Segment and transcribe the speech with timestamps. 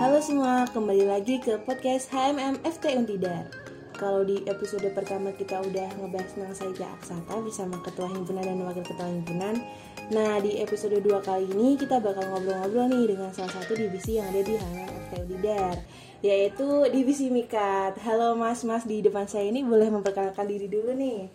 [0.00, 3.44] Halo semua, kembali lagi ke podcast HMM FT Untidar.
[3.92, 8.80] Kalau di episode pertama kita udah ngebahas tentang Saida Aksata bersama Ketua Himpunan dan Wakil
[8.80, 9.60] Ketua Himpunan.
[10.08, 14.32] Nah, di episode 2 kali ini kita bakal ngobrol-ngobrol nih dengan salah satu divisi yang
[14.32, 15.76] ada di HMM FT Untidar,
[16.24, 18.00] yaitu divisi Mikat.
[18.00, 21.28] Halo Mas-mas di depan saya ini boleh memperkenalkan diri dulu nih.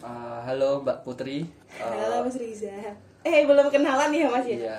[0.00, 1.44] Uh, halo Mbak Putri.
[1.76, 2.96] Uh, Halo Mas Riza.
[3.28, 4.56] Eh, belum kenalan ya Mas ya?
[4.56, 4.78] Iya.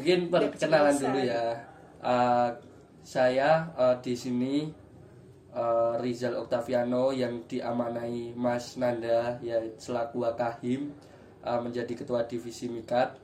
[0.00, 1.73] Mungkin perkenalan dulu ya.
[2.04, 2.52] Uh,
[3.00, 4.68] saya uh, di sini
[5.56, 10.92] uh, Rizal Octaviano yang diamanai Mas Nanda ya selaku Wakahim
[11.40, 13.16] uh, menjadi ketua divisi Mikat.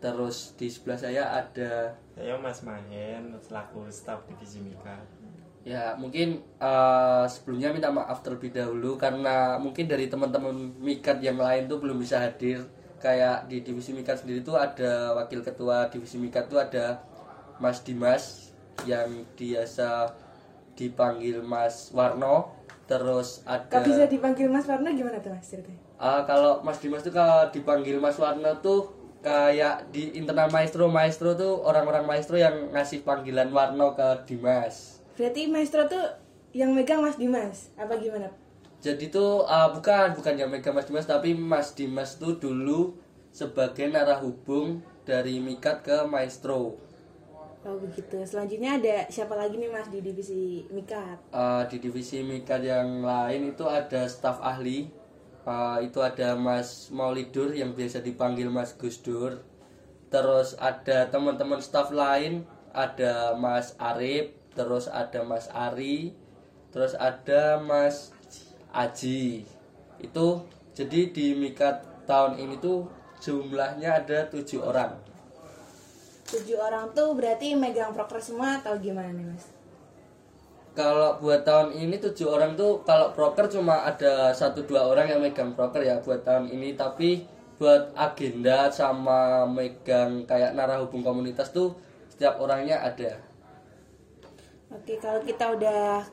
[0.00, 4.96] Terus di sebelah saya ada Saya Mas Mahen selaku staf divisi Mika.
[5.60, 11.68] ya mungkin uh, sebelumnya minta maaf terlebih dahulu karena mungkin dari teman-teman Mikat yang lain
[11.68, 12.64] tuh belum bisa hadir
[12.96, 17.04] kayak di divisi Mikat sendiri tuh ada wakil ketua divisi Mikat tuh ada
[17.60, 18.50] Mas Dimas
[18.88, 20.16] yang biasa
[20.74, 22.56] dipanggil Mas Warno
[22.88, 25.78] terus ada Kak bisa dipanggil Mas Warno gimana tuh Mas ceritanya?
[26.00, 31.36] Uh, kalau Mas Dimas tuh kalau dipanggil Mas Warno tuh kayak di internal maestro maestro
[31.36, 36.00] tuh orang-orang maestro yang ngasih panggilan Warno ke Dimas Berarti maestro tuh
[36.56, 38.32] yang megang Mas Dimas, apa gimana?
[38.80, 42.96] Jadi tuh uh, bukan bukan yang megang Mas Dimas tapi Mas Dimas tuh dulu
[43.28, 46.80] sebagai narah hubung dari Mikat ke Maestro.
[47.60, 48.16] Oh begitu.
[48.24, 51.20] Selanjutnya ada siapa lagi nih Mas di divisi Mikat?
[51.28, 54.88] Uh, di divisi Mikat yang lain itu ada staf ahli.
[55.44, 59.44] Uh, itu ada Mas Maulidur yang biasa dipanggil Mas Gusdur.
[60.08, 66.16] Terus ada teman-teman staf lain, ada Mas Arif, terus ada Mas Ari,
[66.72, 68.10] terus ada Mas
[68.72, 69.44] Aji.
[70.00, 72.88] Itu jadi di Mikat tahun ini tuh
[73.20, 74.96] jumlahnya ada tujuh orang.
[76.30, 79.50] Tujuh orang tuh berarti megang proker semua atau gimana nih Mas?
[80.78, 85.18] Kalau buat tahun ini tujuh orang tuh kalau proker cuma ada satu dua orang yang
[85.18, 87.26] megang proker ya buat tahun ini tapi
[87.58, 91.74] buat agenda sama megang kayak narah hubung komunitas tuh
[92.08, 93.18] setiap orangnya ada.
[94.70, 96.06] Oke, kalau kita udah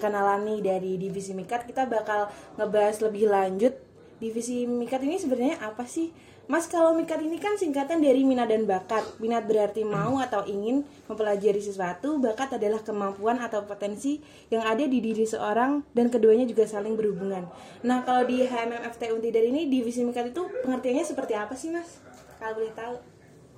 [0.00, 3.76] kenalan nih dari divisi Mikat, kita bakal ngebahas lebih lanjut
[4.16, 6.08] divisi Mikat ini sebenarnya apa sih?
[6.48, 9.04] Mas, kalau Mikat ini kan singkatan dari minat dan bakat.
[9.20, 14.96] Minat berarti mau atau ingin mempelajari sesuatu, bakat adalah kemampuan atau potensi yang ada di
[15.04, 17.44] diri seorang dan keduanya juga saling berhubungan.
[17.84, 22.00] Nah, kalau di HMMFT Untidar ini divisi Mikat itu pengertiannya seperti apa sih, Mas?
[22.40, 22.96] Kalau boleh tahu.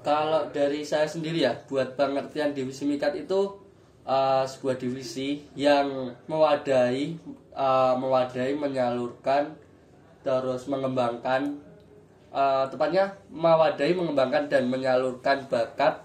[0.03, 3.55] Kalau dari saya sendiri ya, buat pengertian divisi Mikat itu
[4.03, 7.23] uh, sebuah divisi yang mewadahi,
[7.55, 9.55] uh, mewadahi, menyalurkan,
[10.27, 11.70] terus mengembangkan,
[12.31, 16.03] uh, tepatnya mewadahi, mengembangkan dan menyalurkan bakat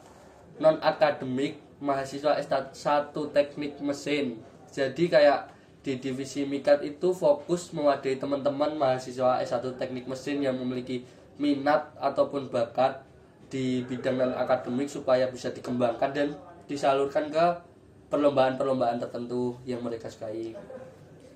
[0.61, 4.39] non akademik mahasiswa S1 teknik mesin.
[4.71, 5.51] Jadi kayak
[5.85, 11.05] di divisi Mikat itu fokus mewadahi teman-teman mahasiswa S1 teknik mesin yang memiliki
[11.37, 13.05] minat ataupun bakat
[13.51, 16.27] di bidang non akademik supaya bisa dikembangkan dan
[16.65, 17.45] disalurkan ke
[18.09, 20.57] perlombaan-perlombaan tertentu yang mereka sukai.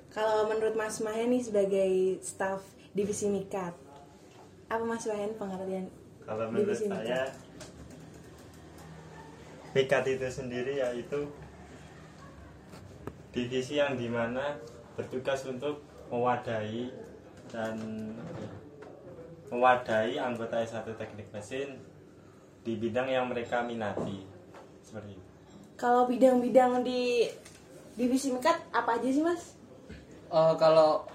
[0.10, 2.66] Kalau menurut Mas Mahen nih sebagai staff
[2.98, 3.78] divisi Mikat,
[4.70, 5.86] apa Mas Mahen pengertian
[6.24, 7.34] Kalau menurut divisi saya
[9.70, 11.30] Mikat itu sendiri yaitu
[13.30, 14.58] divisi yang di mana
[14.98, 16.90] bertugas untuk mewadahi
[17.54, 17.78] dan
[19.50, 21.78] mewadahi anggota S1 teknik mesin
[22.66, 24.26] di bidang yang mereka minati
[24.82, 25.26] seperti itu.
[25.78, 27.30] Kalau bidang-bidang di
[27.94, 29.54] divisi Mikat apa aja sih Mas?
[30.30, 31.06] Uh, kalau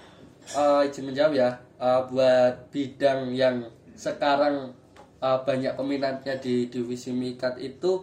[0.55, 1.49] uh, izin menjawab ya,
[1.85, 3.61] uh, buat bidang yang
[3.93, 4.73] sekarang
[5.21, 8.01] uh, banyak peminatnya di divisi Mikat itu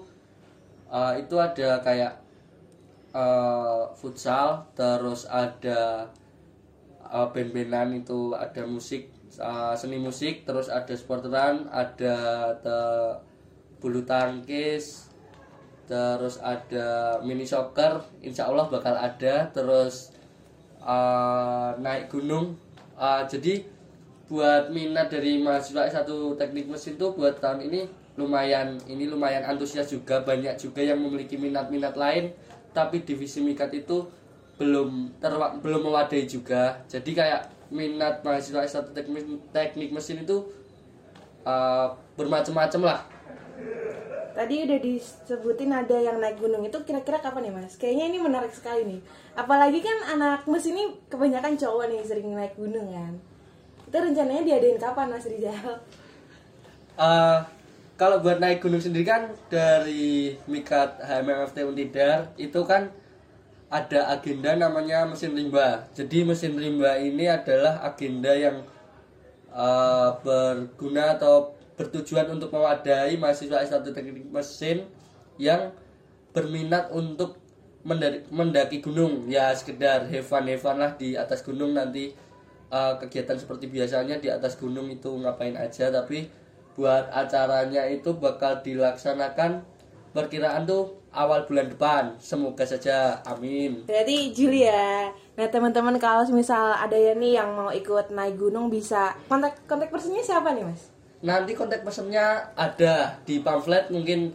[0.86, 2.22] uh, itu ada kayak
[3.10, 6.06] uh, futsal, terus ada
[7.10, 9.10] uh, band-bandan itu ada musik
[9.42, 12.16] uh, seni musik, terus ada sport run, ada
[12.62, 12.78] te,
[13.82, 15.10] bulu tangkis,
[15.90, 20.14] terus ada mini soccer, insya Allah bakal ada, terus
[20.80, 22.56] uh, naik gunung.
[23.02, 23.66] Uh, jadi
[24.30, 26.06] buat minat dari mahasiswa S1
[26.38, 31.34] teknik mesin tuh buat tahun ini lumayan ini lumayan antusias juga banyak juga yang memiliki
[31.34, 32.30] minat-minat lain.
[32.70, 34.06] Tapi divisi mikat itu
[34.54, 36.78] belum terwa, belum mewadai juga.
[36.86, 40.46] Jadi kayak minat mahasiswa S1 teknik, teknik mesin itu
[41.42, 43.00] uh, bermacam-macam lah
[44.32, 47.76] Tadi udah disebutin ada yang naik gunung itu kira-kira kapan ya Mas?
[47.76, 49.00] Kayaknya ini menarik sekali nih.
[49.36, 53.14] Apalagi kan anak mesin ini kebanyakan cowok nih sering naik gunung kan.
[53.86, 55.80] Itu rencananya diadain kapan Mas Rizal?
[56.96, 57.38] uh,
[58.00, 62.90] kalau buat naik gunung sendiri kan dari Mikat HMFT Untidar itu kan
[63.72, 65.88] ada agenda namanya mesin rimba.
[65.96, 68.60] Jadi mesin rimba ini adalah agenda yang
[69.48, 74.84] eh, berguna atau bertujuan untuk mewadahi mahasiswa S1 Teknik Mesin
[75.40, 75.72] yang
[76.32, 77.40] berminat untuk
[77.82, 80.46] mendaki, gunung ya sekedar have fun
[80.78, 82.14] lah di atas gunung nanti
[82.70, 86.30] eh, kegiatan seperti biasanya di atas gunung itu ngapain aja tapi
[86.78, 89.60] buat acaranya itu bakal dilaksanakan
[90.14, 95.12] perkiraan tuh awal bulan depan semoga saja amin Berarti Juli ya.
[95.36, 99.92] Nah teman-teman kalau misal ada ya nih yang mau ikut naik gunung bisa kontak kontak
[99.92, 100.91] personnya siapa nih mas?
[101.22, 104.34] Nanti kontak pesennya ada di pamflet mungkin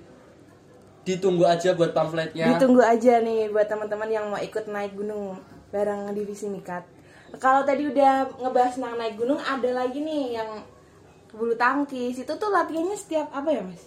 [1.04, 5.40] ditunggu aja buat pamfletnya Ditunggu aja nih buat teman-teman yang mau ikut naik gunung
[5.72, 6.84] bareng divisi Mikat.
[7.40, 10.64] Kalau tadi udah ngebahas tentang naik gunung, ada lagi nih yang
[11.36, 12.24] bulu tangkis.
[12.24, 13.84] Itu tuh latihannya setiap apa ya mas?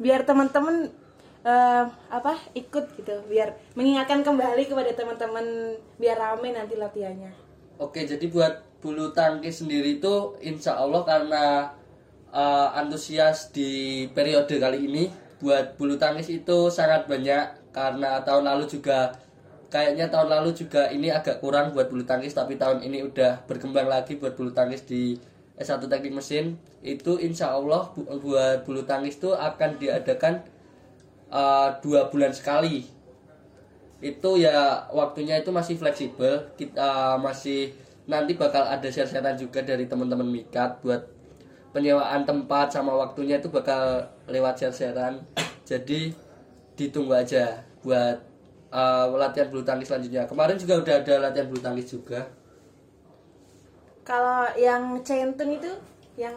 [0.00, 0.88] Biar teman-teman
[1.44, 7.36] eh, apa ikut gitu, biar mengingatkan kembali kepada teman-teman biar rame nanti latihannya.
[7.76, 11.72] Oke, jadi buat bulu tangkis sendiri itu insya Allah karena
[12.28, 15.04] uh, antusias di periode kali ini
[15.40, 17.72] buat bulu tangkis itu sangat banyak.
[17.72, 19.16] Karena tahun lalu juga
[19.72, 23.88] kayaknya tahun lalu juga ini agak kurang buat bulu tangkis tapi tahun ini udah berkembang
[23.88, 25.16] lagi buat bulu tangkis di
[25.56, 26.60] S1 Teknik Mesin.
[26.84, 30.44] Itu insya Allah bu- buat bulu tangkis itu akan diadakan
[31.32, 32.84] uh, dua bulan sekali.
[34.04, 37.72] Itu ya waktunya itu masih fleksibel kita masih
[38.04, 41.08] nanti bakal ada share-sharean juga dari teman-teman mikat buat
[41.72, 45.24] penyewaan tempat sama waktunya itu bakal lewat share-sharean
[45.64, 46.12] jadi
[46.76, 48.20] ditunggu aja buat
[48.74, 52.28] uh, latihan bulu tangkis selanjutnya kemarin juga udah ada latihan bulu tangkis juga
[54.04, 55.72] Kalau yang centun itu,
[56.20, 56.36] yang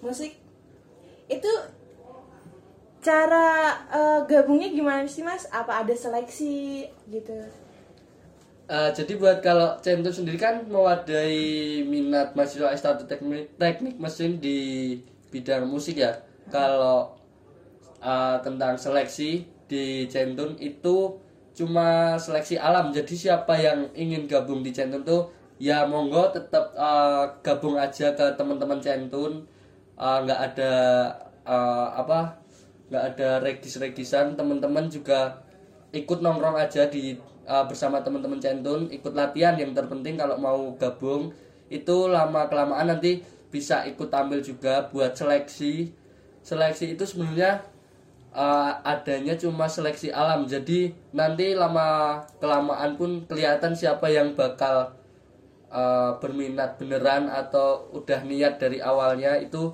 [0.00, 0.32] musik
[1.28, 1.52] itu
[3.04, 5.44] cara eh, gabungnya gimana sih mas?
[5.52, 7.36] Apa ada seleksi gitu?
[8.64, 14.96] Uh, jadi buat kalau Centun sendiri kan mewadahi minat mahasiswa S1 teknik, teknik mesin di
[15.28, 16.16] bidang musik ya.
[16.48, 17.12] Kalau
[18.00, 21.20] uh, tentang seleksi di Centun itu
[21.52, 22.88] cuma seleksi alam.
[22.88, 25.28] Jadi siapa yang ingin gabung di Centun tuh
[25.60, 29.44] ya monggo tetap uh, gabung aja ke teman-teman Centun.
[29.94, 30.72] Uh, nggak ada
[31.44, 32.40] uh, apa
[32.88, 35.44] nggak ada regis-regisan teman-teman juga
[35.94, 37.14] ikut nongkrong aja di
[37.48, 41.32] uh, bersama teman-teman centun ikut latihan yang terpenting kalau mau gabung
[41.72, 45.94] itu lama kelamaan nanti bisa ikut tampil juga buat seleksi.
[46.44, 47.62] Seleksi itu sebenarnya
[48.34, 50.44] uh, adanya cuma seleksi alam.
[50.44, 54.92] Jadi nanti lama kelamaan pun kelihatan siapa yang bakal
[55.70, 59.72] uh, berminat beneran atau udah niat dari awalnya itu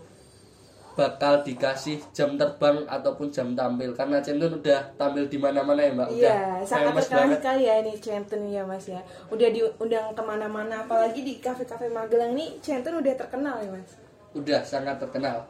[1.00, 6.08] bakal dikasih jam terbang ataupun jam tampil karena Centun udah tampil di mana-mana ya mbak
[6.12, 9.00] udah Iya, sangat famous terkenal sekali ya ini centun ya mas ya.
[9.32, 13.96] Udah diundang ke mana-mana, apalagi di kafe-kafe Magelang nih centun udah terkenal ya mas.
[14.30, 15.42] udah sangat terkenal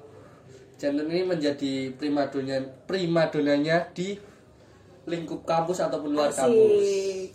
[0.80, 2.56] Centun ini menjadi primadona
[2.88, 4.16] primadonanya di
[5.04, 7.28] lingkup kampus ataupun luar kampus Asik.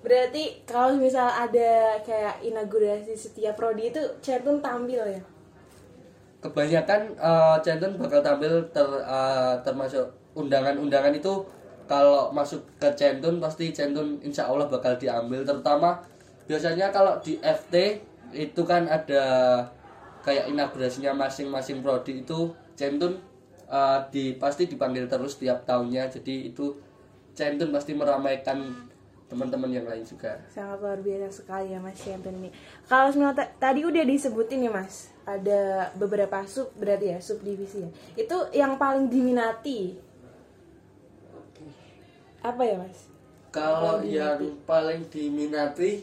[0.00, 5.20] Berarti kalau misal ada kayak inaugurasi setiap prodi itu centun tampil ya?
[6.40, 7.60] Kebanyakan uh,
[8.00, 11.44] bakal tampil ter, uh, termasuk undangan-undangan itu.
[11.84, 15.42] Kalau masuk ke Centun pasti Centun insya Allah bakal diambil.
[15.42, 15.98] Terutama
[16.46, 17.98] biasanya kalau di FT
[18.30, 19.22] itu kan ada
[20.22, 23.18] kayak inaugurasinya masing-masing prodi itu Centun
[23.66, 26.08] uh, di pasti dipanggil terus tiap tahunnya.
[26.08, 26.78] Jadi itu
[27.34, 28.89] Centun pasti meramaikan
[29.30, 32.50] teman-teman yang lain juga Sangat luar biasa sekali ya Mas Shanton ini.
[32.90, 37.90] Kalau ta- tadi udah disebutin ya Mas, ada beberapa sub berarti ya subdivisi ya.
[38.18, 39.94] Itu yang paling diminati
[42.42, 43.06] apa ya Mas?
[43.54, 46.02] Kalau Paling yang paling diminati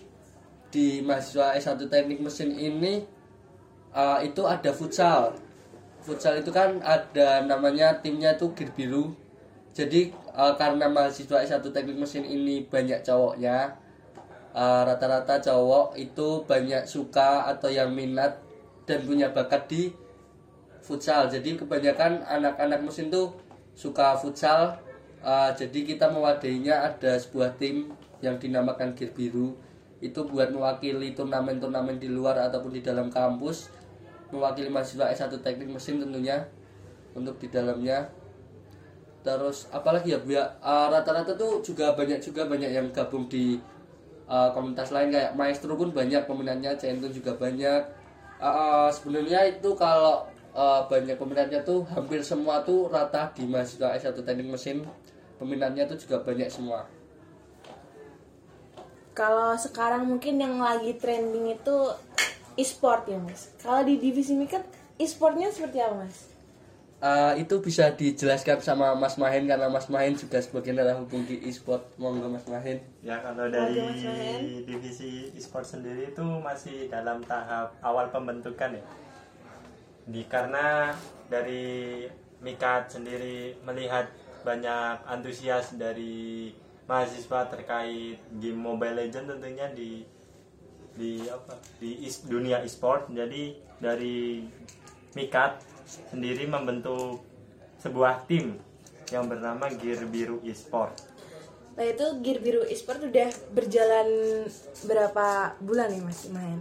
[0.71, 3.03] di mahasiswa S1 Teknik Mesin ini
[3.91, 5.35] uh, itu ada futsal.
[6.03, 9.15] Futsal itu kan ada namanya timnya itu Gir Biru.
[9.75, 13.73] Jadi uh, karena mahasiswa S1 Teknik Mesin ini banyak cowoknya,
[14.53, 18.37] uh, rata-rata cowok itu banyak suka atau yang minat
[18.85, 19.83] dan punya bakat di
[20.85, 21.27] futsal.
[21.27, 23.35] Jadi kebanyakan anak-anak mesin tuh
[23.75, 24.79] suka futsal.
[25.19, 27.91] Uh, jadi kita mewadahinya ada sebuah tim
[28.23, 29.59] yang dinamakan Gear Biru.
[29.99, 33.73] Itu buat mewakili turnamen-turnamen di luar ataupun di dalam kampus.
[34.31, 36.47] Mewakili mahasiswa S1 Teknik Mesin tentunya
[37.11, 38.07] untuk di dalamnya.
[39.27, 40.19] Terus apalagi ya,
[40.63, 43.59] uh, rata-rata tuh juga banyak juga banyak yang gabung di
[44.31, 47.83] uh, komunitas lain kayak Maestro pun banyak peminatnya, Centun juga banyak.
[48.39, 50.23] Uh, uh, sebenarnya itu kalau
[50.57, 54.81] eh, banyak peminatnya tuh hampir semua tuh rata di mahasiswa S1 teknik mesin
[55.37, 56.89] peminatnya tuh juga banyak semua
[59.13, 61.77] Kalau sekarang mungkin yang lagi trending itu
[62.53, 63.49] e-sport ya mas.
[63.57, 64.61] Kalau di divisi mikat
[65.01, 66.36] e-sportnya seperti apa mas?
[66.97, 71.93] Eh, itu bisa dijelaskan sama Mas Mahen karena Mas Mahen juga sebagai hukum di e-sport
[72.01, 78.09] monggo Mas Mahen Ya kalau Oke, dari divisi e-sport sendiri itu masih dalam tahap awal
[78.09, 78.83] pembentukan ya.
[80.09, 80.89] Di karena
[81.29, 82.01] dari
[82.41, 84.09] Mikat sendiri melihat
[84.41, 86.49] banyak antusias dari
[86.89, 90.01] mahasiswa terkait game Mobile Legend tentunya di
[90.97, 93.13] di apa di is- dunia e-sport.
[93.13, 94.49] Jadi dari
[95.13, 97.23] Mikat sendiri membentuk
[97.79, 98.59] sebuah tim
[99.07, 100.91] yang bernama Gear Biru e-sport.
[101.73, 104.07] Nah itu Gear Biru e-sport udah berjalan
[104.83, 105.27] berapa
[105.57, 106.59] bulan nih mas main?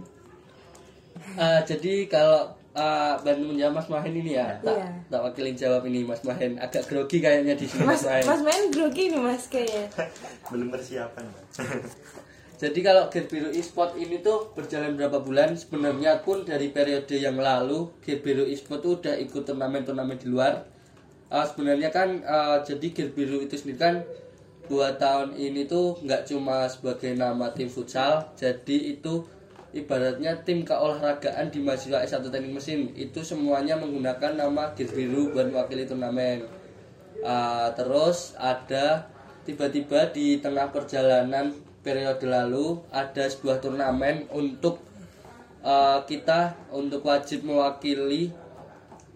[1.35, 4.89] Eh, jadi kalau eh, bantu menjawab Mas Mahen ini ya tak Iya.
[5.09, 8.41] tak wakilin jawab ini Mas Mahen agak grogi kayaknya di sini Mas Mas Mahen mas
[8.45, 9.85] main grogi nih mas kayaknya.
[10.53, 11.25] belum persiapan.
[12.57, 17.37] Jadi kalau Gear Biru e-sport ini tuh berjalan berapa bulan sebenarnya pun dari periode yang
[17.37, 20.65] lalu Gear Biru e-sport udah ikut turnamen-turnamen di luar.
[21.29, 23.95] Ah, sebenarnya kan ah, jadi Gear Biru itu sendiri kan
[24.65, 29.23] dua tahun ini tuh nggak cuma sebagai nama tim futsal, jadi itu
[29.71, 35.53] ibaratnya tim keolahragaan di mahasiswa S1 Teknik Mesin itu semuanya menggunakan nama Gear Biru buat
[35.53, 36.49] mewakili turnamen.
[37.21, 39.13] Ah, terus ada
[39.45, 44.83] tiba-tiba di tengah perjalanan periode lalu ada sebuah turnamen untuk
[45.63, 48.27] eh, kita untuk wajib mewakili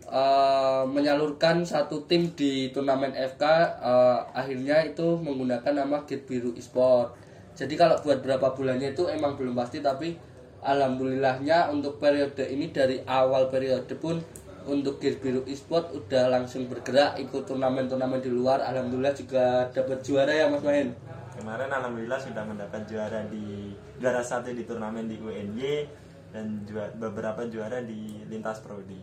[0.08, 3.44] eh, menyalurkan satu tim di turnamen FK
[3.84, 7.20] eh, akhirnya itu menggunakan nama Gate Biru Esport.
[7.52, 10.16] Jadi kalau buat berapa bulannya itu emang belum pasti tapi
[10.64, 14.24] alhamdulillahnya untuk periode ini dari awal periode pun
[14.64, 20.32] untuk Gate Biru Esport udah langsung bergerak ikut turnamen-turnamen di luar alhamdulillah juga dapat juara
[20.32, 20.94] ya Mas Mahin.
[21.42, 25.90] Kemarin alhamdulillah sudah mendapat juara di juara satu di turnamen di UNY
[26.30, 26.62] dan
[27.02, 29.02] beberapa juara di lintas prodi.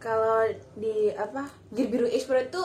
[0.00, 1.44] Kalau di apa
[1.76, 2.64] Gear Biru e-sport itu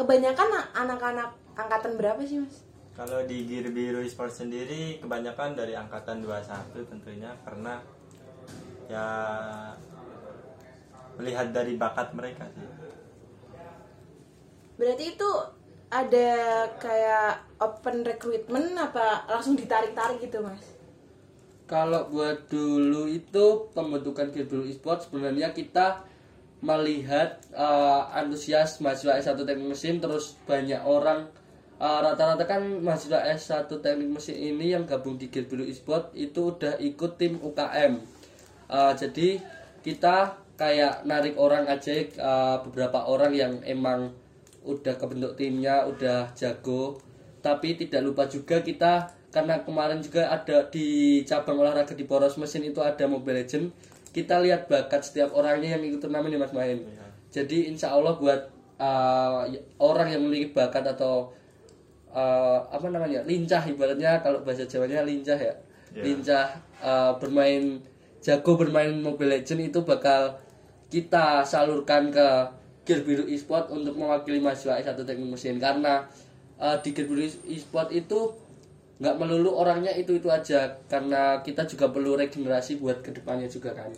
[0.00, 2.64] kebanyakan anak-anak angkatan berapa sih mas?
[2.96, 7.84] Kalau di Gear Biru Esports sendiri kebanyakan dari angkatan 21 tentunya karena
[8.88, 9.06] ya
[11.20, 12.68] melihat dari bakat mereka sih.
[14.80, 15.30] Berarti itu
[15.90, 16.30] ada
[16.78, 20.62] kayak open recruitment apa langsung ditarik-tarik gitu mas?
[21.66, 26.06] Kalau buat dulu itu pembentukan Biru Esport sebenarnya kita
[26.62, 31.26] melihat eh, antusias mahasiswa S1 Teknik Mesin terus banyak orang
[31.78, 36.78] eh, rata-rata kan mahasiswa S1 Teknik Mesin ini yang gabung di Biru Esport itu udah
[36.78, 37.92] ikut tim UKM.
[38.70, 39.28] Eh, jadi
[39.82, 44.14] kita kayak narik orang aja eh, beberapa orang yang emang
[44.64, 47.00] udah kebentuk timnya udah jago.
[47.40, 52.66] Tapi tidak lupa juga kita karena kemarin juga ada di cabang olahraga di poros mesin
[52.66, 53.70] itu ada Mobile Legend
[54.10, 56.82] kita lihat bakat setiap orangnya yang ikut turnamen ya Mas Main
[57.30, 58.50] jadi insya Allah buat
[58.82, 59.46] uh,
[59.78, 61.30] orang yang memiliki bakat atau
[62.10, 65.54] uh, apa namanya lincah ibaratnya kalau bahasa Jawanya lincah ya.
[65.94, 66.02] Ya.
[66.02, 66.46] lincah
[66.82, 67.78] uh, bermain
[68.18, 70.34] jago bermain Mobile Legend itu bakal
[70.90, 72.26] kita salurkan ke
[72.90, 76.10] Gear Biru Esport untuk mewakili mahasiswa S1 Teknik Mesin karena
[76.58, 78.34] uh, di Gear Biru Esport itu
[78.98, 83.72] nggak melulu orangnya itu itu aja karena kita juga perlu regenerasi buat ke depannya juga
[83.78, 83.94] kan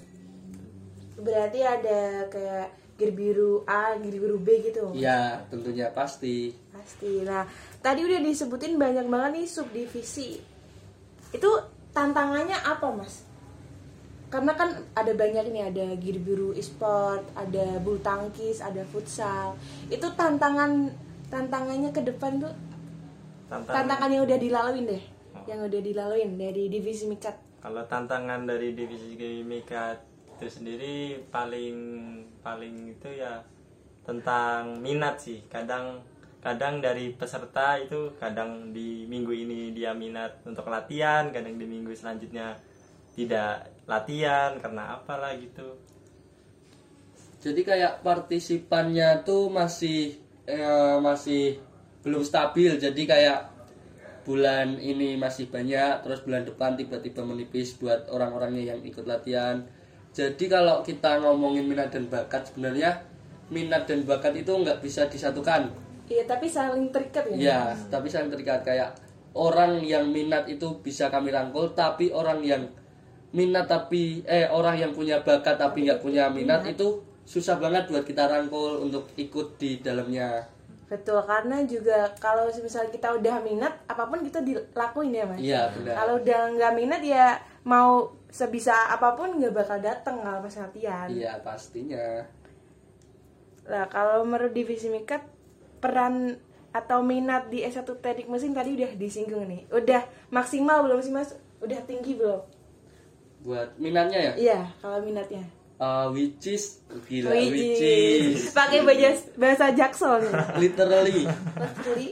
[1.17, 2.69] Berarti ada kayak
[3.01, 4.93] Gear Biru A, Gear Biru B gitu.
[4.93, 7.23] ya tentunya pasti Pasti.
[7.23, 7.47] Nah,
[7.79, 10.41] tadi udah disebutin banyak banget nih subdivisi.
[11.31, 11.51] Itu
[11.95, 13.23] tantangannya apa, Mas?
[14.33, 19.53] Karena kan ada banyak nih, ada Gear Biru e-sport, ada bulu tangkis, ada futsal.
[19.93, 20.89] Itu tantangan
[21.29, 22.53] tantangannya ke depan tuh
[23.53, 25.03] Tantangan, tantangan yang udah dilaluin deh.
[25.45, 27.37] Yang udah dilaluin dari divisi Mikat.
[27.63, 29.15] kalau tantangan dari divisi
[29.47, 29.95] Mika
[30.35, 31.79] itu sendiri paling
[32.43, 33.39] paling itu ya
[34.03, 35.47] tentang minat sih.
[35.47, 36.03] Kadang
[36.43, 41.95] kadang dari peserta itu kadang di minggu ini dia minat untuk latihan, kadang di minggu
[41.95, 42.59] selanjutnya
[43.13, 45.77] tidak latihan karena apalah gitu.
[47.43, 50.15] jadi kayak partisipannya tuh masih
[50.47, 51.59] eh, masih
[52.03, 53.41] belum stabil jadi kayak
[54.23, 59.67] bulan ini masih banyak terus bulan depan tiba-tiba menipis buat orang-orangnya yang ikut latihan
[60.15, 63.03] jadi kalau kita ngomongin minat dan bakat sebenarnya
[63.51, 65.71] minat dan bakat itu nggak bisa disatukan
[66.13, 67.37] Iya, tapi saling terikat ya.
[67.39, 68.95] ya tapi saling terikat kayak
[69.33, 72.63] orang yang minat itu bisa kami rangkul tapi orang yang
[73.33, 78.05] minat tapi eh orang yang punya bakat tapi nggak punya minat itu susah banget buat
[78.05, 80.45] kita rangkul untuk ikut di dalamnya
[80.93, 85.41] Betul, karena juga kalau misalnya kita udah minat, apa pun kita dilakuin ya mas.
[85.41, 87.27] iya benar Kalau udah nggak minat ya
[87.65, 91.09] mau sebisa apa pun nggak bakal dateng kalau pas latihan.
[91.09, 92.29] iya pastinya
[93.63, 95.25] Nah kalau menurut divisi mikat
[95.81, 96.37] peran
[96.73, 99.65] atau minat di S1 teknik mesin tadi udah disinggung nih.
[99.73, 101.33] Udah maksimal belum sih mas?
[101.65, 102.41] Udah tinggi belum?
[103.43, 104.33] Buat minatnya ya?
[104.39, 105.43] Iya, kalau minatnya.
[105.83, 106.79] Uh, which is
[107.11, 110.33] gila Wih, which is pakai bahasa bahasa nih.
[110.63, 111.27] literally.
[111.59, 112.11] Literally,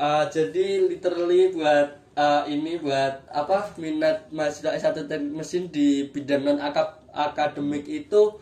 [0.00, 6.40] Uh, jadi literally buat uh, ini buat apa minat mahasiswa S1 teknik mesin di bidang
[6.48, 6.56] non
[7.12, 8.40] akademik itu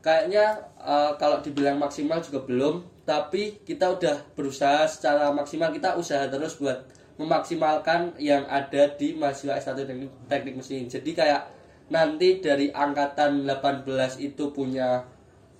[0.00, 3.04] kayaknya uh, kalau dibilang maksimal juga belum.
[3.04, 6.88] Tapi kita udah berusaha secara maksimal kita usaha terus buat
[7.20, 10.88] memaksimalkan yang ada di mahasiswa S1 teknik, teknik mesin.
[10.88, 11.53] Jadi kayak
[11.92, 13.84] nanti dari angkatan 18
[14.20, 15.04] itu punya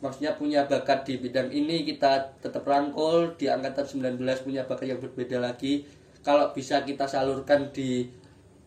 [0.00, 3.36] maksudnya punya bakat di bidang ini kita tetap rangkul.
[3.36, 3.84] Di angkatan
[4.16, 5.84] 19 punya bakat yang berbeda lagi.
[6.24, 8.08] Kalau bisa kita salurkan di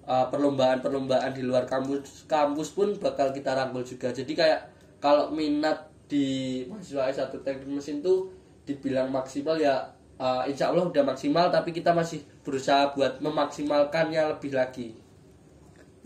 [0.06, 4.14] uh, perlombaan-perlombaan di luar kampus kampus pun bakal kita rangkul juga.
[4.14, 4.62] Jadi kayak
[5.02, 8.32] kalau minat di mahasiswa S1 teknik mesin tuh
[8.64, 14.52] dibilang maksimal ya uh, insya Allah udah maksimal tapi kita masih berusaha buat memaksimalkannya lebih
[14.56, 14.88] lagi.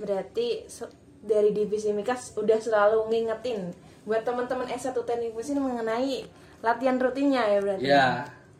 [0.01, 0.65] Berarti
[1.21, 3.71] dari divisi mikas udah selalu ngingetin
[4.05, 6.25] buat teman-teman S1 teknik mesin mengenai
[6.65, 7.85] latihan rutinnya ya berarti.
[7.85, 8.07] ya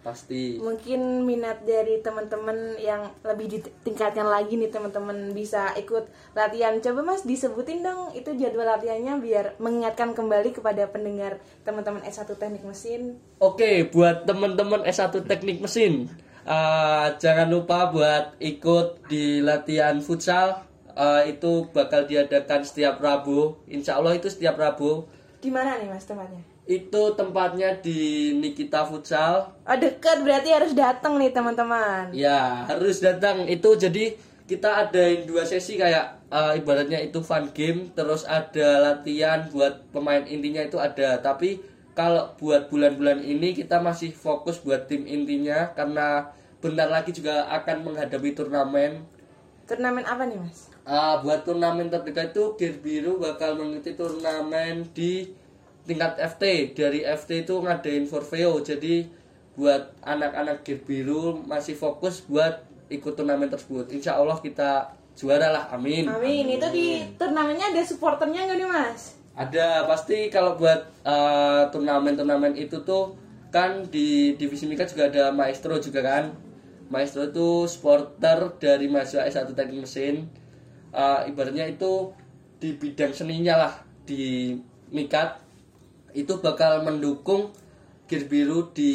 [0.01, 6.73] pasti Mungkin minat dari teman-teman yang lebih ditingkatkan lagi nih teman-teman bisa ikut latihan.
[6.81, 12.65] Coba Mas disebutin dong itu jadwal latihannya biar mengingatkan kembali kepada pendengar teman-teman S1 teknik
[12.65, 13.21] mesin.
[13.37, 16.05] Oke, buat teman-teman S1 Teknik Mesin,
[16.45, 20.61] uh, jangan lupa buat ikut di latihan futsal.
[20.95, 23.59] Uh, itu bakal diadakan setiap Rabu.
[23.67, 25.07] Insya Allah itu setiap Rabu.
[25.41, 26.41] Di mana nih Mas tempatnya?
[26.69, 29.49] Itu tempatnya di Nikita Futsal.
[29.65, 32.13] Oh dekat berarti harus datang nih teman-teman.
[32.15, 33.43] Ya, harus datang.
[33.49, 34.15] Itu jadi
[34.47, 40.23] kita adain dua sesi kayak uh, ibaratnya itu fun game, terus ada latihan buat pemain
[40.23, 41.19] intinya itu ada.
[41.19, 41.59] Tapi
[41.91, 46.31] kalau buat bulan-bulan ini kita masih fokus buat tim intinya karena
[46.63, 49.03] bentar lagi juga akan menghadapi turnamen.
[49.67, 50.70] Turnamen apa nih Mas?
[50.81, 55.29] Uh, buat turnamen terdekat itu Gear Biru bakal mengikuti turnamen di
[55.85, 56.73] tingkat FT.
[56.73, 58.57] Dari FT itu ngadain Forfeo.
[58.65, 59.05] Jadi
[59.53, 63.93] buat anak-anak Gear Biru masih fokus buat ikut turnamen tersebut.
[63.93, 66.09] Insya Allah kita juara lah, amin.
[66.09, 66.57] Amin.
[66.57, 69.21] Itu di turnamennya ada supporternya nggak nih Mas?
[69.31, 73.15] Ada pasti kalau buat uh, turnamen-turnamen itu tuh
[73.51, 76.35] kan di divisi Mika juga ada maestro juga kan.
[76.91, 80.27] Maestro itu supporter dari mahasiswa S1 Teknik Mesin.
[80.91, 82.11] Uh, ibaratnya itu
[82.59, 83.73] di bidang seninya lah
[84.03, 84.53] di
[84.91, 85.39] Mikat
[86.11, 87.55] itu bakal mendukung
[88.11, 88.91] Gear Biru di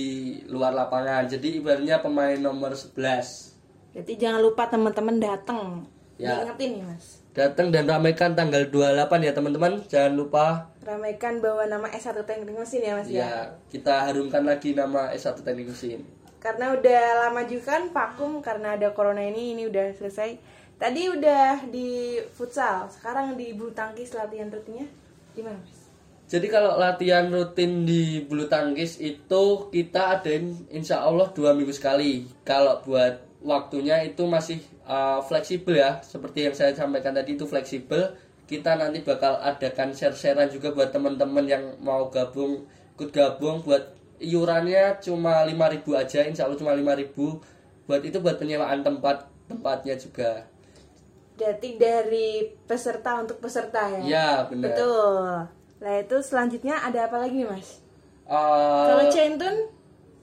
[0.53, 1.25] luar lapangan.
[1.25, 5.89] Jadi ibaratnya pemain nomor 11 Jadi jangan lupa teman-teman datang.
[6.21, 6.45] Ya.
[6.45, 7.21] Diingetin nih Mas.
[7.37, 9.73] datang dan ramaikan tanggal 28 ya teman-teman.
[9.89, 13.25] Jangan lupa Ramaikan bawa nama S1 Teknik Mesin ya Mas ya.
[13.25, 13.33] ya
[13.73, 16.05] kita harumkan lagi nama S1 Teknik Mesin.
[16.41, 20.56] Karena udah lama juga kan vakum karena ada corona ini ini udah selesai.
[20.77, 24.85] Tadi udah di futsal, sekarang di bulu tangkis latihan rutinnya
[25.33, 25.57] gimana?
[26.29, 32.29] Jadi kalau latihan rutin di bulu tangkis itu kita adain insya Allah dua minggu sekali.
[32.45, 38.13] Kalau buat waktunya itu masih uh, fleksibel ya, seperti yang saya sampaikan tadi itu fleksibel.
[38.45, 45.01] Kita nanti bakal adakan share-sharean juga buat teman-teman yang mau gabung, ikut gabung buat iurannya
[45.01, 50.47] cuma 5000 aja, insya Allah cuma 5000 Buat itu buat penyewaan tempat tempatnya juga.
[51.37, 52.29] Berarti dari
[52.65, 54.01] peserta untuk peserta ya?
[54.03, 54.73] Ya benar.
[54.73, 55.25] Betul.
[55.85, 57.85] Nah itu selanjutnya ada apa lagi Mas?
[58.27, 59.57] Uh, Kalau centun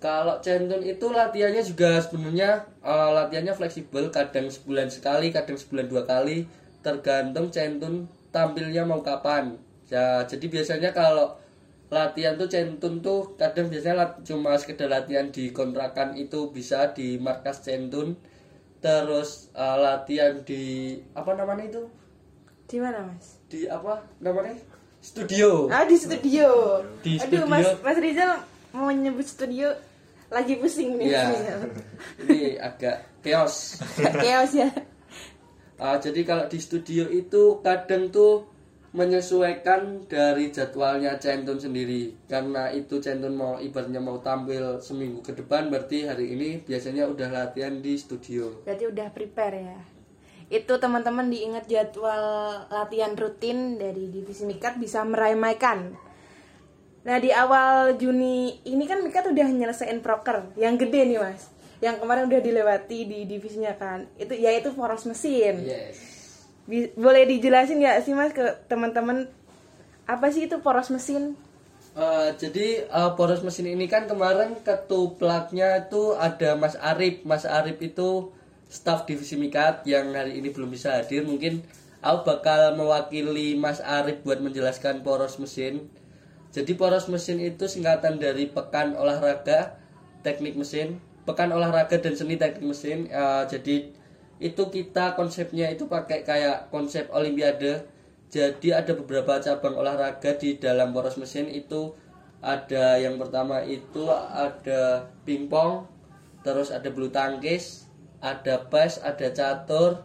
[0.03, 6.03] Kalau centun itu latihannya juga sebenarnya eh, latihannya fleksibel, kadang sebulan sekali, kadang sebulan dua
[6.03, 6.43] kali,
[6.83, 8.03] tergantung centun
[8.35, 9.55] tampilnya mau kapan.
[9.87, 11.39] Ya, jadi biasanya kalau
[11.87, 17.15] latihan tuh centun tuh kadang biasanya lat- cuma sekedar latihan di kontrakan itu bisa di
[17.21, 18.19] markas centun.
[18.83, 21.83] Terus eh, latihan di apa namanya itu?
[22.73, 23.37] di mana Mas?
[23.51, 24.57] Di apa namanya?
[25.03, 25.67] Studio.
[25.69, 26.81] Ah di studio.
[27.03, 27.51] Di Aduh studio.
[27.51, 28.41] Mas Mas Rizal
[28.73, 29.69] mau nyebut studio
[30.33, 31.11] lagi pusing nih.
[31.13, 31.59] Rizal.
[32.25, 33.77] Ini agak chaos.
[33.99, 34.69] Chaos ya.
[35.73, 38.52] Ah, jadi kalau di studio itu kadang tuh
[38.93, 45.73] menyesuaikan dari jadwalnya Centun sendiri karena itu Centun mau ibaratnya mau tampil seminggu ke depan
[45.73, 49.79] berarti hari ini biasanya udah latihan di studio Berarti udah prepare ya.
[50.53, 52.21] Itu teman-teman diingat jadwal
[52.69, 55.97] latihan rutin dari divisi Mikat bisa meramaikan
[57.03, 61.51] Nah di awal Juni ini kan Mika tuh udah nyelesain proker yang gede nih mas,
[61.83, 65.67] yang kemarin udah dilewati di divisinya kan, itu yaitu poros mesin.
[65.67, 66.12] Yes.
[66.95, 69.27] Boleh dijelasin nggak sih mas ke teman-teman
[70.07, 71.35] apa sih itu poros mesin?
[71.93, 77.21] Eh, jadi eh, poros mesin ini kan kemarin ketuplaknya itu ada Mas Arif.
[77.21, 78.33] Mas Arif itu
[78.65, 81.21] staf divisi Mikat yang hari ini belum bisa hadir.
[81.21, 81.61] Mungkin
[82.01, 85.85] aku bakal mewakili Mas Arif buat menjelaskan poros mesin.
[86.49, 89.77] Jadi poros mesin itu singkatan dari Pekan Olahraga
[90.25, 93.05] Teknik Mesin, Pekan Olahraga dan Seni Teknik Mesin.
[93.05, 93.93] Eh, jadi
[94.43, 97.87] itu kita konsepnya itu pakai kayak konsep Olimpiade.
[98.27, 101.95] Jadi ada beberapa cabang olahraga di dalam poros mesin itu
[102.43, 105.87] ada yang pertama itu ada pingpong,
[106.43, 107.87] terus ada bulu tangkis,
[108.19, 110.03] ada pes, ada catur,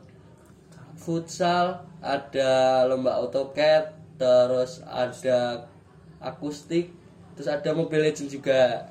[0.95, 3.91] futsal, ada lomba AutoCAD,
[4.23, 5.67] terus ada
[6.23, 6.95] akustik,
[7.35, 8.87] terus ada Mobile Legends juga.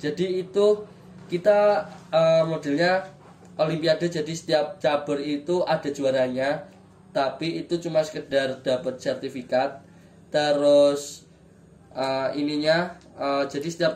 [0.00, 0.86] Jadi itu
[1.28, 3.17] kita eh, modelnya
[3.58, 6.70] Olimpiade jadi setiap cabur itu ada juaranya,
[7.10, 9.82] tapi itu cuma sekedar dapat sertifikat.
[10.30, 11.26] Terus
[11.90, 13.94] eh, ininya eh, jadi setiap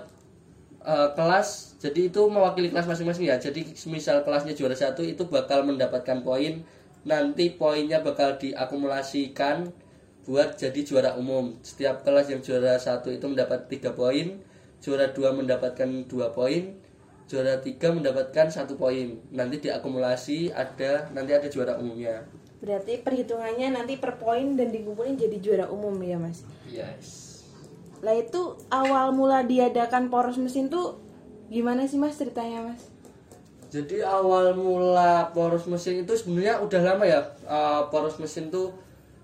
[0.83, 3.39] eh, kelas jadi itu mewakili kelas masing-masing ya.
[3.39, 6.63] Jadi misal kelasnya juara satu itu bakal mendapatkan poin,
[7.03, 9.71] nanti poinnya bakal diakumulasikan
[10.23, 11.59] buat jadi juara umum.
[11.67, 14.39] Setiap kelas yang juara satu itu mendapat tiga poin,
[14.79, 16.79] juara dua mendapatkan dua poin,
[17.31, 19.19] juara tiga mendapatkan satu poin.
[19.33, 22.25] Nanti diakumulasi ada nanti ada juara umumnya.
[22.63, 26.47] Berarti perhitungannya nanti per poin dan dikumpulin jadi juara umum ya mas.
[26.71, 27.43] Yes.
[28.03, 30.99] Lah itu awal mula diadakan poros mesin tuh
[31.51, 32.93] gimana sih mas ceritanya mas?
[33.73, 37.25] Jadi awal mula poros mesin itu sebenarnya udah lama ya.
[37.49, 38.77] Eh, poros mesin tuh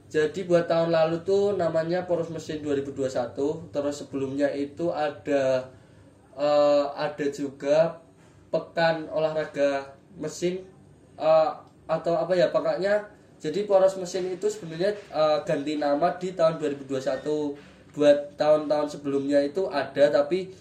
[0.08, 3.68] jadi buat tahun lalu tuh namanya poros mesin 2021.
[3.68, 5.68] Terus sebelumnya itu ada
[6.38, 7.98] eh, ada juga
[8.48, 10.64] pekan olahraga mesin
[11.18, 11.51] eh,
[11.88, 13.05] atau apa ya pokoknya
[13.38, 19.66] jadi poros mesin itu sebenarnya eh, ganti nama di tahun 2021 buat tahun-tahun sebelumnya itu
[19.66, 20.55] ada tapi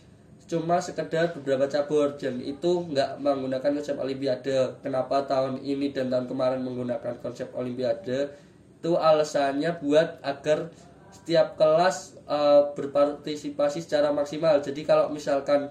[0.47, 2.15] cuma sekedar beberapa cabur.
[2.15, 4.79] Dan itu nggak menggunakan konsep olimpiade.
[4.81, 8.31] Kenapa tahun ini dan tahun kemarin menggunakan konsep olimpiade?
[8.79, 10.71] Itu alasannya buat agar
[11.27, 14.63] setiap kelas eh, berpartisipasi secara maksimal.
[14.63, 15.67] Jadi kalau misalkan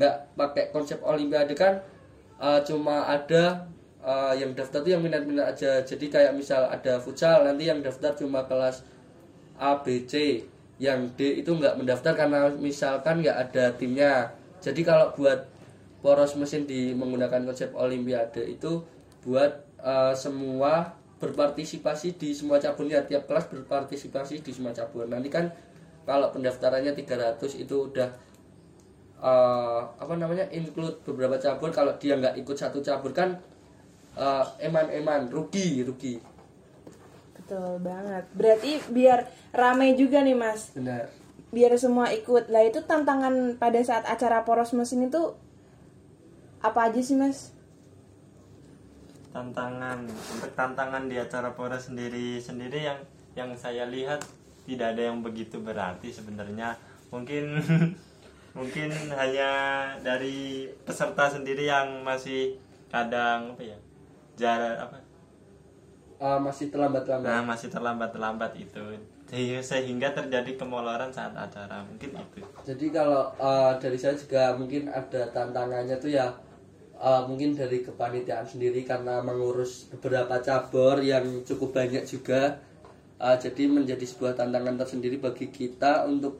[0.00, 1.84] nggak pakai konsep olimpiade kan
[2.40, 3.68] eh, cuma ada
[4.00, 5.84] eh, yang daftar tuh yang minat-minat aja.
[5.84, 8.80] Jadi kayak misal ada futsal nanti yang daftar cuma kelas
[9.60, 10.40] A, B, C.
[10.80, 14.32] Yang D itu nggak mendaftar karena misalkan nggak ada timnya.
[14.64, 15.44] Jadi kalau buat
[16.00, 18.80] poros mesin di menggunakan konsep olimpiade itu
[19.20, 25.50] buat eh, semua berpartisipasi di semua caburnya tiap kelas berpartisipasi di semua cabur nanti kan
[26.06, 28.08] kalau pendaftarannya 300 itu udah
[29.20, 33.34] eh, apa namanya include beberapa cabur kalau dia nggak ikut satu cabur kan
[34.14, 36.38] eh, eman-eman rugi rugi
[37.48, 38.28] Betul banget.
[38.36, 39.24] Berarti biar
[39.56, 40.68] ramai juga nih mas.
[40.76, 41.08] benar
[41.48, 42.52] Biar semua ikut.
[42.52, 45.32] Lah itu tantangan pada saat acara poros mesin itu
[46.60, 47.56] apa aja sih mas?
[49.30, 52.98] Tantangan untuk tantangan di acara Polres sendiri sendiri yang
[53.36, 54.24] yang saya lihat
[54.64, 56.76] tidak ada yang begitu berarti sebenarnya.
[57.08, 57.56] Mungkin
[58.58, 59.50] mungkin hanya
[60.02, 62.56] dari peserta sendiri yang masih
[62.88, 63.78] kadang apa ya
[64.36, 64.96] jarak apa?
[66.18, 67.28] Eh, masih terlambat-lambat.
[67.30, 68.82] Nah masih terlambat terlambat itu.
[69.28, 71.84] Sehingga- sehingga terjadi kemoloran saat acara.
[71.84, 72.40] Mungkin itu.
[72.64, 76.26] Jadi kalau uh, dari saya juga mungkin ada tantangannya tuh ya
[76.98, 82.60] uh, mungkin dari kepanitiaan sendiri karena mengurus beberapa cabur yang cukup banyak juga.
[83.18, 86.38] Uh, jadi menjadi sebuah tantangan tersendiri bagi kita untuk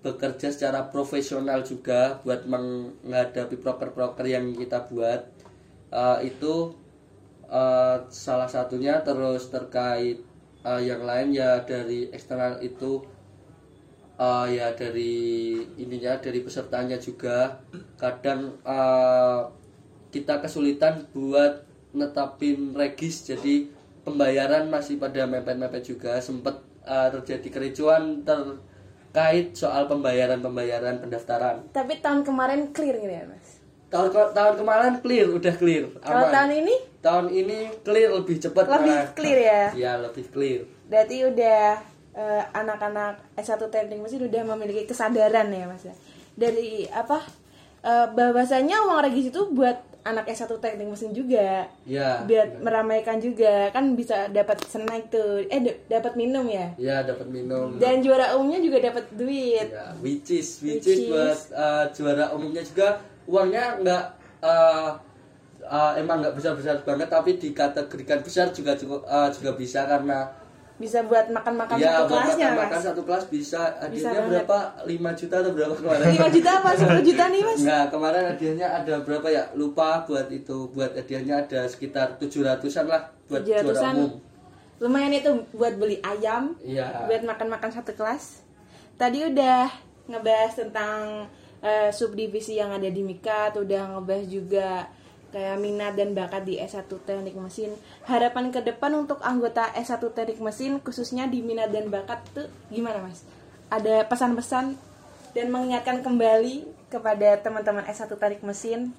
[0.00, 5.28] bekerja secara profesional juga buat menghadapi proker-proker yang kita buat.
[5.92, 6.72] Uh, itu
[7.50, 10.22] uh, salah satunya terus terkait
[10.66, 13.06] uh, yang lain ya dari eksternal itu
[14.18, 17.62] uh, ya dari ininya dari pesertanya juga
[18.00, 19.55] kadang uh,
[20.16, 21.60] kita kesulitan buat
[21.92, 23.68] netapin regis jadi
[24.00, 32.00] pembayaran masih pada mepet-mepet juga sempat uh, terjadi kericuan terkait soal pembayaran pembayaran pendaftaran Tapi
[32.00, 33.60] tahun kemarin clear gitu ya mas?
[33.86, 38.64] tahun tahun kemarin clear udah clear Kalau aman tahun ini tahun ini clear lebih cepat
[38.66, 39.08] Lebih malah.
[39.14, 39.62] clear ya?
[39.72, 41.60] Iya, lebih clear berarti udah
[42.14, 45.94] eh, anak-anak S1 teknik mesin udah memiliki kesadaran ya mas ya
[46.34, 47.22] dari apa
[47.82, 51.66] eh, bahwasanya uang regis itu buat anak S1 teknik mesin juga.
[51.82, 53.74] Ya biar meramaikan juga.
[53.74, 55.42] Kan bisa dapat snack tuh.
[55.50, 55.58] Eh
[55.90, 56.70] dapat minum ya?
[56.78, 57.74] Ya dapat minum.
[57.82, 59.68] Dan juara umumnya juga dapat duit.
[59.74, 61.10] Ya which is which, Which is.
[61.10, 63.02] buat uh, juara umumnya juga.
[63.26, 64.04] Uangnya nggak
[64.46, 64.94] uh,
[65.66, 70.30] uh, emang nggak besar besar banget tapi dikategorikan besar juga cukup uh, juga bisa karena
[70.76, 74.30] bisa buat makan-makan ya satu kelasnya makan, mas makan satu kelas bisa hadiahnya banget.
[74.44, 78.22] berapa 5 juta atau berapa kemarin 5 juta apa 10 juta nih mas Enggak, kemarin
[78.26, 79.42] hadiahnya ada berapa ya?
[79.52, 80.68] Lupa buat itu.
[80.70, 83.94] Buat hadiahnya ada sekitar 700-an lah buat juara 700-an.
[83.96, 84.12] umum.
[84.76, 87.08] lumayan itu buat beli ayam Iya.
[87.08, 88.44] buat makan-makan satu kelas
[88.94, 89.72] tadi udah
[90.06, 91.24] ngebahas tentang
[91.58, 94.84] eh, subdivisi yang ada di Mikat udah ngebahas juga
[95.36, 97.76] kayak minat dan bakat di S1 Teknik Mesin.
[98.08, 103.04] Harapan ke depan untuk anggota S1 Teknik Mesin khususnya di minat dan bakat tuh gimana
[103.04, 103.20] mas?
[103.68, 104.80] Ada pesan-pesan
[105.36, 108.96] dan mengingatkan kembali kepada teman-teman S1 Teknik Mesin?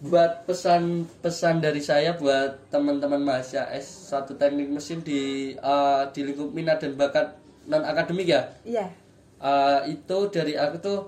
[0.00, 6.80] Buat pesan-pesan dari saya buat teman-teman mahasiswa S1 Teknik Mesin di eh, di lingkup minat
[6.80, 7.36] dan bakat
[7.68, 8.56] non akademik ya.
[8.64, 8.88] iya.
[9.36, 10.98] Eh, itu dari aku tuh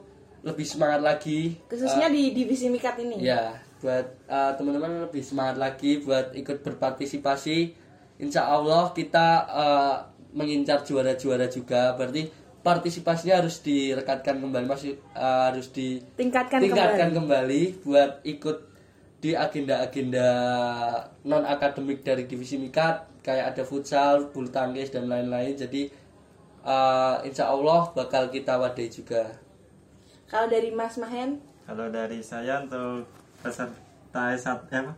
[0.44, 1.56] lebih semangat lagi.
[1.64, 3.24] khususnya di divisi Mikat ini?
[3.24, 7.76] Ya, buat uh, teman-teman lebih semangat lagi buat ikut berpartisipasi.
[8.16, 9.96] Insya Allah kita uh,
[10.32, 11.92] mengincar juara-juara juga.
[11.96, 12.28] Berarti
[12.64, 17.84] partisipasinya harus direkatkan kembali, masih uh, harus tingkatkan, ditingkatkan kembali kembali.
[17.84, 18.58] buat ikut
[19.16, 20.28] di agenda-agenda
[21.24, 25.58] non akademik dari divisi mikat kayak ada futsal, bulu tangkis dan lain-lain.
[25.58, 25.90] Jadi
[26.66, 29.34] uh, insya Allah bakal kita wadai juga.
[30.26, 33.06] kalau dari Mas Mahen Kalau dari saya untuk
[33.42, 34.92] peserta S1 eh, apa?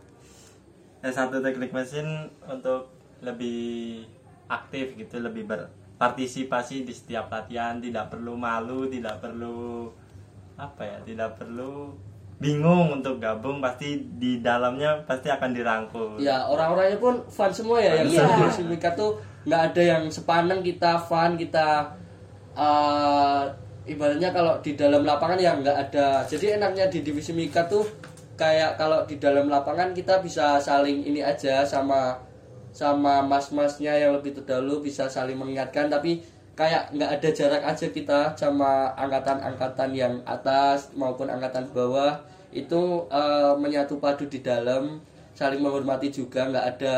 [0.99, 2.91] S1 Teknik Mesin untuk
[3.23, 4.03] lebih
[4.51, 9.87] aktif gitu, lebih berpartisipasi di setiap latihan, tidak perlu malu, tidak perlu
[10.59, 11.95] apa ya, tidak perlu
[12.39, 16.09] bingung untuk gabung pasti di dalamnya pasti akan dirangkul.
[16.23, 18.47] Ya orang-orangnya pun fun semua ya yang Iya.
[18.55, 21.91] di Mika tuh nggak ada yang sepaneng kita fun kita
[22.55, 23.43] eh,
[23.91, 26.23] ibaratnya kalau di dalam lapangan ya nggak ada.
[26.23, 27.83] Jadi enaknya di divisi Mika tuh
[28.39, 32.15] kayak kalau di dalam lapangan kita bisa saling ini aja sama
[32.71, 35.91] sama mas-masnya yang lebih terdahulu bisa saling mengingatkan.
[35.91, 36.23] Tapi
[36.55, 42.23] kayak nggak ada jarak aja kita sama angkatan-angkatan yang atas maupun angkatan bawah.
[42.55, 45.03] Itu eh, menyatu padu di dalam
[45.35, 46.47] saling menghormati juga.
[46.47, 46.93] Nggak ada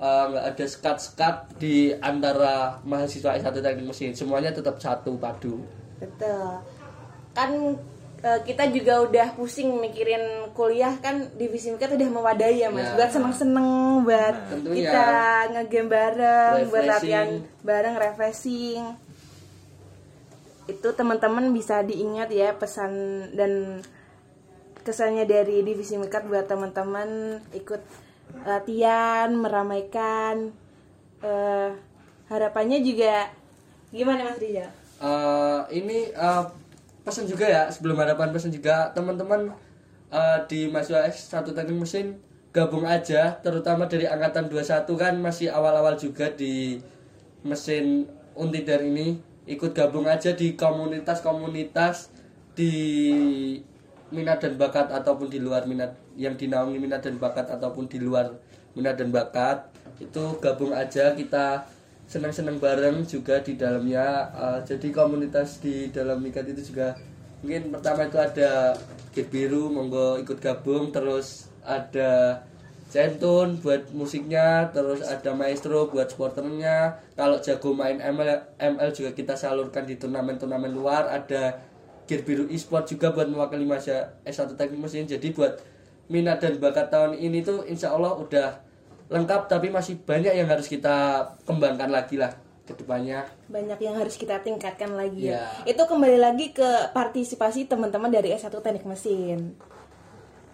[0.00, 4.16] eh, nggak ada sekat-sekat di antara mahasiswa S1 teknik mesin.
[4.16, 5.60] Semuanya tetap satu padu.
[6.00, 6.64] Betul.
[7.36, 7.76] Kan
[8.22, 12.86] kita juga udah pusing mikirin kuliah kan divisi Mikat udah mewadai ya Mas.
[12.86, 12.94] Ya.
[12.94, 14.78] Buat seneng-seneng buat Tentunya.
[14.78, 15.06] kita
[15.50, 17.28] ngegame bareng, buat latihan
[17.66, 18.94] bareng refreshing.
[20.70, 22.92] Itu teman-teman bisa diingat ya pesan
[23.34, 23.82] dan
[24.86, 27.82] kesannya dari divisi Mikat buat teman-teman ikut
[28.46, 30.54] latihan, meramaikan
[31.26, 31.70] eh,
[32.30, 33.34] harapannya juga
[33.90, 34.70] gimana Mas Rizal?
[35.02, 36.44] Eh, ini eh,
[37.02, 39.50] pesan juga ya sebelum harapan pesan juga teman-teman
[40.10, 42.06] eh, di mahasiswa S1 teknik mesin
[42.52, 46.78] gabung aja terutama dari angkatan 21 kan masih awal-awal juga di
[47.42, 49.20] mesin Untidar ini.
[49.44, 52.08] Ikut gabung aja di komunitas-komunitas
[52.56, 52.72] di
[54.12, 58.32] minat dan bakat ataupun di luar minat yang dinaungi minat dan bakat ataupun di luar
[58.72, 59.68] minat dan bakat.
[60.00, 61.66] Itu gabung aja kita
[62.06, 64.30] senang-senang bareng juga di dalamnya.
[64.32, 66.94] Uh, jadi komunitas di dalam mikat itu juga
[67.42, 68.76] mungkin pertama itu ada
[69.12, 70.88] Gate biru monggo ikut gabung.
[70.90, 72.42] Terus ada
[72.92, 79.32] Centun buat musiknya terus ada Maestro buat sporternya kalau jago main ML ML juga kita
[79.32, 81.08] salurkan di turnamen-turnamen luar.
[81.08, 81.56] Ada
[82.04, 85.08] Gear Biru e-sport juga buat mewakili masa S1 Teknik Mesin.
[85.08, 85.56] Jadi buat
[86.12, 88.60] minat dan bakat tahun ini tuh insya Allah udah
[89.12, 94.16] lengkap tapi masih banyak yang harus kita kembangkan lagi lah ke depannya banyak yang harus
[94.16, 95.44] kita tingkatkan lagi ya.
[95.66, 95.74] Ya.
[95.74, 99.58] Itu kembali lagi ke partisipasi teman-teman dari S1 Teknik Mesin.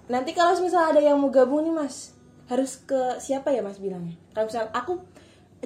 [0.08, 2.16] Nanti kalau misal ada yang mau gabung nih Mas,
[2.48, 4.16] harus ke siapa ya Mas bilangnya?
[4.32, 5.04] Kalau misal aku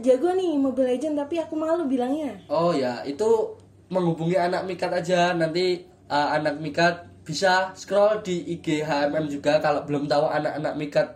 [0.03, 2.43] jago nih Mobile Legend tapi aku malu bilangnya.
[2.51, 3.55] Oh ya, itu
[3.87, 5.31] menghubungi anak mikat aja.
[5.31, 11.09] Nanti uh, anak mikat bisa scroll di IG HMM juga kalau belum tahu anak-anak mikat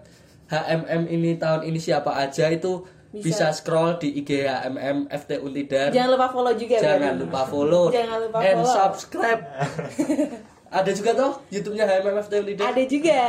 [0.46, 3.56] HMM ini tahun ini siapa aja itu bisa, Bisa.
[3.56, 5.88] scroll di IG HMM FT Untidar.
[5.88, 8.74] Jangan lupa follow juga Jangan lupa follow Jangan lupa and follow.
[8.76, 9.40] subscribe.
[10.76, 12.66] Ada juga toh YouTube-nya HMM FT Untidar.
[12.74, 13.20] Ada juga.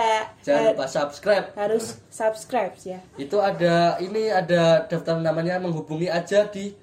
[0.44, 1.46] Jangan lupa subscribe.
[1.56, 3.00] harus subscribe ya.
[3.16, 6.74] Itu ada ini ada daftar namanya menghubungi aja di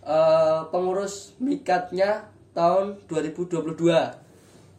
[0.00, 4.24] eh, pengurus mikatnya tahun 2022.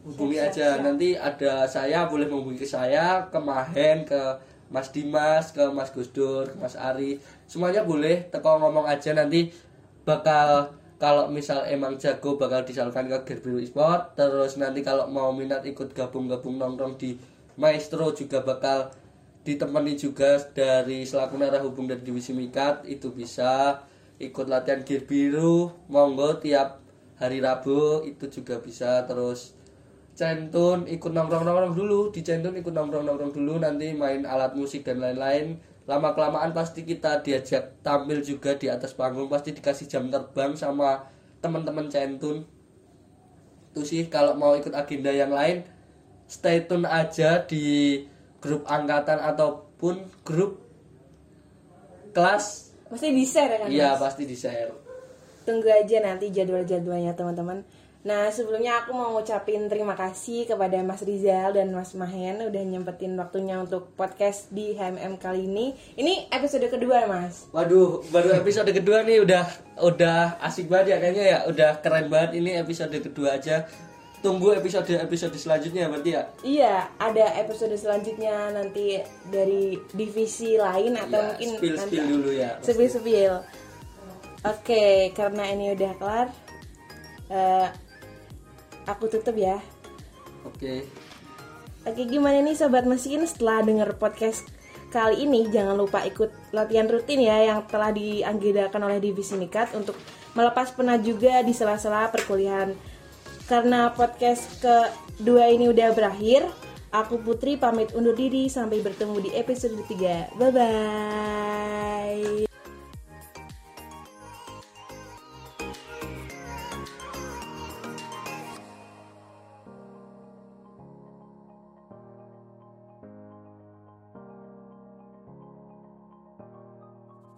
[0.06, 0.82] hubungi Siap, aja siap.
[0.86, 4.38] nanti ada saya boleh menghubungi ke saya ke Mahen ke
[4.70, 7.22] Mas Dimas ke Mas Gusdur ke Mas Ari.
[7.46, 9.14] Semuanya boleh teko ngomong aja.
[9.14, 9.50] Nanti
[10.06, 15.60] bakal kalau misal emang jago bakal disalurkan ke Gerbiru Esport terus nanti kalau mau minat
[15.68, 17.20] ikut gabung-gabung nongkrong di
[17.60, 18.92] Maestro juga bakal
[19.46, 22.84] ditemani juga dari selaku narah hubung dari divisi Mikat.
[22.84, 23.80] Itu bisa
[24.18, 26.82] ikut latihan gear biru monggo tiap
[27.16, 29.08] hari Rabu itu juga bisa.
[29.08, 29.55] Terus
[30.16, 32.10] centun ikut nongkrong nongkrong dulu.
[32.10, 35.60] Di centun ikut nongkrong nongkrong dulu nanti main alat musik dan lain-lain.
[35.86, 39.30] Lama kelamaan pasti kita diajak tampil juga di atas panggung.
[39.30, 41.06] Pasti dikasih jam terbang sama
[41.44, 42.42] teman-teman centun.
[43.70, 45.62] Itu sih kalau mau ikut agenda yang lain
[46.26, 48.02] stay tune aja di
[48.42, 50.58] grup angkatan ataupun grup
[52.10, 52.74] kelas.
[52.86, 53.68] Pasti di share ya kan?
[53.68, 54.70] iya pasti di share
[55.42, 57.62] Tunggu aja nanti jadwal-jadwalnya teman-teman.
[58.06, 63.18] Nah sebelumnya aku mau ngucapin terima kasih kepada Mas Rizal dan Mas Mahen udah nyempetin
[63.18, 65.74] waktunya untuk podcast di HMM kali ini.
[65.98, 67.50] Ini episode kedua Mas.
[67.50, 69.42] Waduh, baru episode kedua nih udah
[69.82, 73.66] udah asik banget ya kayaknya ya, udah keren banget ini episode kedua aja.
[74.22, 76.22] Tunggu episode episode selanjutnya berarti ya.
[76.46, 79.02] Iya, ada episode selanjutnya nanti
[79.34, 82.50] dari divisi lain atau Ya, mungkin spill nanti spill dulu ya.
[82.62, 83.34] Spill spill.
[84.46, 86.28] Oke, karena ini udah kelar,
[87.34, 87.66] eh,
[88.86, 89.58] aku tutup ya.
[90.46, 90.86] Oke.
[91.86, 94.46] Oke, gimana nih sobat mesin setelah denger podcast
[94.90, 99.98] kali ini jangan lupa ikut latihan rutin ya yang telah dianggedakan oleh divisi Mikat untuk
[100.34, 102.74] melepas penat juga di sela-sela perkuliahan.
[103.46, 106.50] Karena podcast kedua ini udah berakhir,
[106.90, 110.26] aku Putri pamit undur diri sampai bertemu di episode ketiga.
[110.34, 112.45] Bye bye.